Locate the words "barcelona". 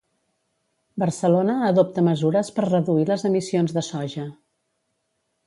1.03-1.57